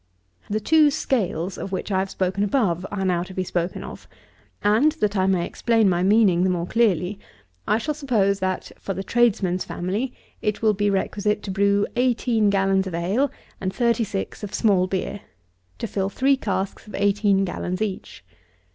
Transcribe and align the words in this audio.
42. 0.47 0.53
The 0.53 0.59
two 0.65 0.89
scales 0.89 1.57
of 1.59 1.71
which 1.71 1.91
I 1.91 1.99
have 1.99 2.09
spoken 2.09 2.43
above, 2.43 2.87
are 2.89 3.05
now 3.05 3.21
to 3.21 3.35
be 3.35 3.43
spoken 3.43 3.83
of; 3.83 4.07
and, 4.63 4.93
that 4.93 5.15
I 5.15 5.27
may 5.27 5.45
explain 5.45 5.87
my 5.87 6.01
meaning 6.01 6.43
the 6.43 6.49
more 6.49 6.65
clearly, 6.65 7.19
I 7.67 7.77
shall 7.77 7.93
suppose, 7.93 8.39
that, 8.39 8.71
for 8.79 8.95
the 8.95 9.03
tradesman's 9.03 9.63
family, 9.63 10.11
it 10.41 10.63
will 10.63 10.73
be 10.73 10.89
requisite 10.89 11.43
to 11.43 11.51
brew 11.51 11.85
eighteen 11.95 12.49
gallons 12.49 12.87
of 12.87 12.95
ale 12.95 13.29
and 13.61 13.71
thirty 13.71 14.03
six 14.03 14.41
of 14.43 14.55
small 14.55 14.87
beer, 14.87 15.21
to 15.77 15.85
fill 15.85 16.09
three 16.09 16.35
casks 16.35 16.87
of 16.87 16.95
eighteen 16.95 17.45
gallons 17.45 17.79
each. 17.79 18.23